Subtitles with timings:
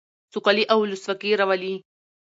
[0.33, 1.73] سوکالي او ولسواکي راولي.